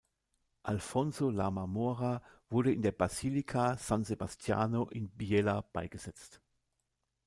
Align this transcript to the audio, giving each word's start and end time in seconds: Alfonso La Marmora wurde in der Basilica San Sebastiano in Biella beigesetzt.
Alfonso 0.63 1.29
La 1.29 1.51
Marmora 1.51 2.23
wurde 2.49 2.71
in 2.73 2.81
der 2.81 2.91
Basilica 2.91 3.77
San 3.77 4.03
Sebastiano 4.03 4.89
in 4.89 5.11
Biella 5.11 5.61
beigesetzt. 5.73 6.41